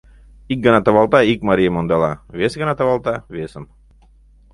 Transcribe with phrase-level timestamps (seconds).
[0.53, 3.63] Ик гана тавалта— ик марийым ондала, вес гана тавалта— весым...